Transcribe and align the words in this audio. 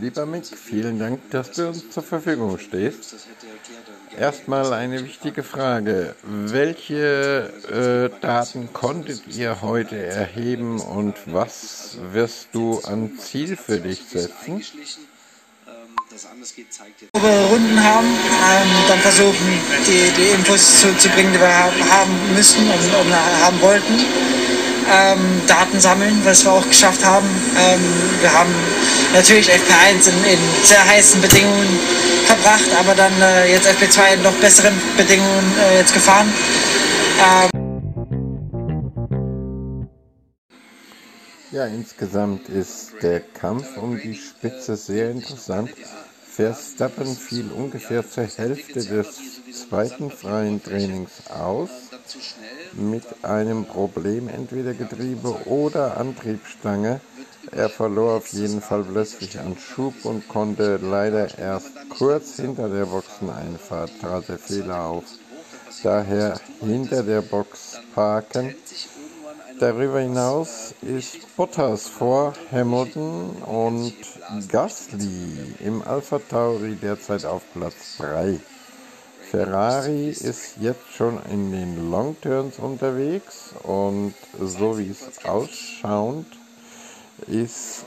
Lieber 0.00 0.26
Mick, 0.26 0.46
vielen 0.46 0.98
Dank, 0.98 1.30
dass 1.30 1.52
du 1.52 1.68
uns 1.68 1.90
zur 1.90 2.02
Verfügung 2.02 2.58
stehst. 2.58 3.16
Erstmal 4.18 4.72
eine 4.72 5.04
wichtige 5.04 5.42
Frage. 5.42 6.14
Welche 6.22 8.10
äh, 8.12 8.20
Daten 8.20 8.72
konntet 8.72 9.26
ihr 9.28 9.60
heute 9.62 9.96
erheben 9.96 10.80
und 10.80 11.14
was 11.26 11.98
wirst 12.12 12.48
du 12.52 12.80
an 12.80 13.18
Ziel 13.18 13.56
für 13.56 13.80
dich 13.80 14.02
setzen? 14.04 14.62
Runden 17.14 17.84
haben, 17.84 18.06
ähm, 18.06 18.68
dann 18.88 18.98
versuchen, 18.98 19.60
die, 19.86 20.10
die 20.16 20.34
Infos 20.34 20.80
zu, 20.80 20.96
zu 20.96 21.08
bringen, 21.10 21.32
die 21.32 21.40
wir 21.40 21.54
haben 21.54 22.34
müssen 22.34 22.62
und, 22.62 22.94
und 22.94 23.14
haben 23.14 23.60
wollten 23.60 24.37
ähm, 24.90 25.40
Daten 25.46 25.80
sammeln, 25.80 26.20
was 26.24 26.44
wir 26.44 26.52
auch 26.52 26.66
geschafft 26.66 27.04
haben. 27.04 27.26
Ähm, 27.58 27.80
wir 28.20 28.32
haben 28.32 28.54
natürlich 29.12 29.50
FP1 29.50 30.08
in, 30.08 30.32
in, 30.32 30.38
sehr 30.64 30.84
heißen 30.84 31.20
Bedingungen 31.20 31.78
verbracht, 32.26 32.70
aber 32.78 32.94
dann 32.94 33.12
äh, 33.20 33.50
jetzt 33.52 33.66
FP2 33.66 34.14
in 34.14 34.22
noch 34.22 34.34
besseren 34.34 34.74
Bedingungen 34.96 35.54
äh, 35.58 35.78
jetzt 35.78 35.94
gefahren. 35.94 36.32
Ähm 37.20 37.50
ja, 41.50 41.66
insgesamt 41.66 42.48
ist 42.48 42.92
der 43.02 43.20
Kampf 43.20 43.76
um 43.76 43.98
die 43.98 44.14
Spitze 44.14 44.76
sehr 44.76 45.10
interessant. 45.10 45.70
Verstappen 46.30 47.16
fiel 47.16 47.50
ungefähr 47.50 48.08
zur 48.08 48.24
Hälfte 48.24 48.84
des 48.84 49.18
zweiten 49.68 50.10
freien 50.10 50.62
Trainings 50.62 51.10
aus 51.28 51.87
mit 52.72 53.04
einem 53.22 53.64
Problem, 53.64 54.28
entweder 54.28 54.74
Getriebe 54.74 55.46
oder 55.46 55.96
Antriebsstange. 55.96 57.00
Er 57.50 57.68
verlor 57.68 58.16
auf 58.16 58.28
jeden 58.28 58.60
Fall 58.60 58.84
plötzlich 58.84 59.38
an 59.38 59.56
Schub 59.58 60.04
und 60.04 60.28
konnte 60.28 60.78
leider 60.82 61.38
erst 61.38 61.72
kurz 61.88 62.36
hinter 62.36 62.68
der 62.68 62.86
Boxeneinfahrt 62.86 63.92
trat 64.00 64.28
der 64.28 64.38
Fehler 64.38 64.84
auf. 64.84 65.04
Daher 65.82 66.40
hinter 66.60 67.02
der 67.02 67.22
Box 67.22 67.80
parken. 67.94 68.54
Darüber 69.60 70.00
hinaus 70.00 70.74
ist 70.82 71.36
Bottas 71.36 71.88
vor 71.88 72.32
Hamilton 72.52 73.30
und 73.42 73.94
Gasly 74.48 75.54
im 75.60 75.82
Alpha 75.82 76.20
Tauri 76.20 76.76
derzeit 76.76 77.24
auf 77.24 77.42
Platz 77.54 77.96
3. 77.98 78.38
Ferrari 79.30 80.08
ist 80.08 80.54
jetzt 80.58 80.90
schon 80.96 81.18
in 81.30 81.52
den 81.52 81.90
Long 81.90 82.16
Turns 82.22 82.58
unterwegs 82.58 83.50
und 83.62 84.14
so 84.40 84.78
wie 84.78 84.88
es 84.88 85.22
ausschaut, 85.26 86.24
ist 87.26 87.84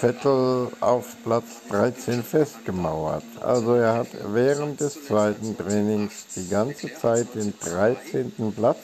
Vettel 0.00 0.68
auf 0.80 1.16
Platz 1.24 1.46
13 1.70 2.22
festgemauert. 2.22 3.24
Also 3.40 3.74
er 3.74 3.94
hat 3.94 4.08
während 4.34 4.80
des 4.80 5.06
zweiten 5.06 5.56
Trainings 5.56 6.26
die 6.36 6.48
ganze 6.48 6.92
Zeit 6.92 7.34
den 7.34 7.54
13. 7.58 8.52
Platz 8.54 8.80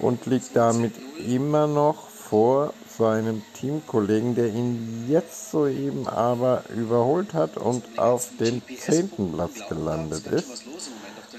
und 0.00 0.26
liegt 0.26 0.56
damit 0.56 0.94
immer 1.24 1.68
noch 1.68 2.08
vor 2.08 2.74
seinem 2.98 3.42
Teamkollegen, 3.54 4.34
der 4.34 4.48
ihn 4.48 5.06
jetzt 5.08 5.52
soeben 5.52 6.08
aber 6.08 6.64
überholt 6.76 7.34
hat 7.34 7.56
und 7.56 7.84
auf 8.00 8.30
dem 8.40 8.62
10. 8.66 9.32
Platz 9.32 9.68
gelandet 9.68 10.26
ist 10.26 10.64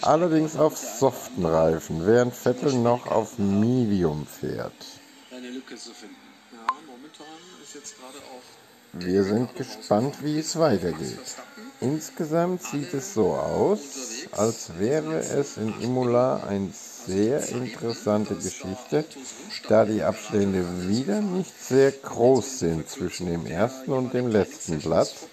allerdings 0.01 0.55
auf 0.55 0.77
soften 0.77 1.45
Reifen, 1.45 2.05
während 2.05 2.33
Vettel 2.33 2.73
noch 2.73 3.07
auf 3.07 3.37
Medium 3.37 4.25
fährt. 4.25 4.73
Wir 8.93 9.23
sind 9.23 9.55
gespannt, 9.55 10.15
wie 10.21 10.39
es 10.39 10.59
weitergeht. 10.59 11.19
Insgesamt 11.79 12.61
sieht 12.61 12.93
es 12.93 13.13
so 13.13 13.33
aus, 13.33 13.79
als 14.33 14.77
wäre 14.77 15.19
es 15.19 15.57
in 15.57 15.73
Imola 15.81 16.43
eine 16.43 16.71
sehr 17.05 17.47
interessante 17.49 18.35
Geschichte, 18.35 19.05
da 19.67 19.85
die 19.85 20.03
Abstände 20.03 20.65
wieder 20.87 21.21
nicht 21.21 21.53
sehr 21.61 21.91
groß 21.91 22.59
sind 22.59 22.89
zwischen 22.89 23.27
dem 23.27 23.45
ersten 23.45 23.91
und 23.91 24.13
dem 24.13 24.27
letzten 24.27 24.79
Platz. 24.79 25.27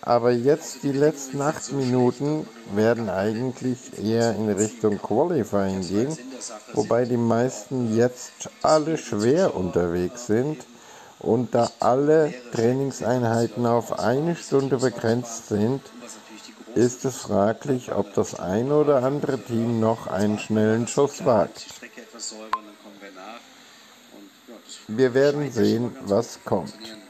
Aber 0.00 0.32
jetzt 0.32 0.82
die 0.82 0.90
letzten 0.92 1.40
acht 1.40 1.72
Minuten 1.72 2.46
werden 2.74 3.08
eigentlich 3.08 4.02
eher 4.02 4.34
in 4.34 4.48
Richtung 4.50 4.98
Qualifying 5.00 5.82
gehen, 5.82 6.18
wobei 6.72 7.04
die 7.04 7.16
meisten 7.16 7.96
jetzt 7.96 8.50
alle 8.62 8.98
schwer 8.98 9.54
unterwegs 9.54 10.26
sind 10.26 10.64
und 11.20 11.54
da 11.54 11.70
alle 11.78 12.34
Trainingseinheiten 12.52 13.64
auf 13.64 14.00
eine 14.00 14.34
Stunde 14.34 14.78
begrenzt 14.78 15.48
sind, 15.48 15.80
ist 16.74 17.04
es 17.04 17.16
fraglich, 17.18 17.92
ob 17.92 18.14
das 18.14 18.38
ein 18.38 18.72
oder 18.72 19.02
andere 19.02 19.38
Team 19.38 19.80
noch 19.80 20.06
einen 20.06 20.38
schnellen 20.38 20.86
Schuss 20.86 21.24
wagt. 21.24 21.66
Wir 24.88 25.14
werden 25.14 25.50
sehen, 25.52 25.96
was 26.02 26.38
kommt. 26.44 27.01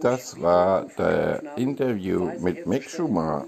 Das 0.00 0.40
war 0.40 0.86
der 0.96 1.42
Interview 1.56 2.30
mit 2.38 2.66
Mick 2.66 2.88
Schumacher. 2.88 3.36